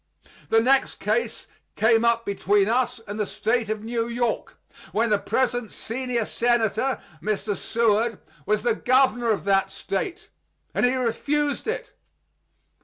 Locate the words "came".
1.75-2.03